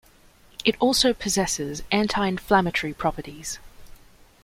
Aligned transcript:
It 0.65 0.75
also 0.79 1.13
possesses 1.13 1.83
anti-inflammatory 1.91 2.95
properties. 2.95 3.59